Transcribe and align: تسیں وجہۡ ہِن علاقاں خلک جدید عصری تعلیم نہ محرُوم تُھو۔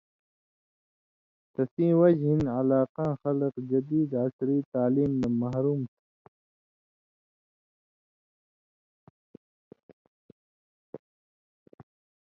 تسیں 1.53 1.93
وجہۡ 1.99 2.21
ہِن 2.33 2.41
علاقاں 2.57 3.11
خلک 3.21 3.53
جدید 3.71 4.09
عصری 4.23 4.57
تعلیم 4.73 5.11
نہ 5.21 5.27
محرُوم 5.39 5.81
تُھو۔ 5.89 5.95